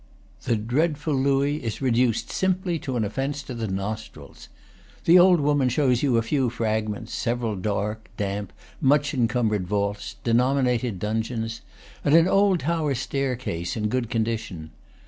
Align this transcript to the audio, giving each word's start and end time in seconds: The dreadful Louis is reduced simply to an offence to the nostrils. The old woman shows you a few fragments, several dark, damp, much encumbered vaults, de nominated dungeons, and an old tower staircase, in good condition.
The 0.45 0.55
dreadful 0.55 1.13
Louis 1.13 1.57
is 1.57 1.79
reduced 1.79 2.31
simply 2.31 2.79
to 2.79 2.97
an 2.97 3.03
offence 3.05 3.43
to 3.43 3.53
the 3.53 3.67
nostrils. 3.67 4.49
The 5.05 5.19
old 5.19 5.39
woman 5.39 5.69
shows 5.69 6.01
you 6.01 6.17
a 6.17 6.23
few 6.23 6.49
fragments, 6.49 7.13
several 7.13 7.55
dark, 7.55 8.09
damp, 8.17 8.51
much 8.81 9.13
encumbered 9.13 9.67
vaults, 9.67 10.15
de 10.23 10.33
nominated 10.33 10.97
dungeons, 10.97 11.61
and 12.03 12.15
an 12.15 12.27
old 12.27 12.61
tower 12.61 12.95
staircase, 12.95 13.77
in 13.77 13.89
good 13.89 14.09
condition. 14.09 14.71